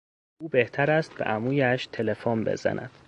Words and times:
او 0.41 0.49
بهتر 0.49 0.91
است 0.91 1.13
به 1.15 1.23
عمویش 1.23 1.87
تلفن 1.91 2.43
بزند. 2.43 2.91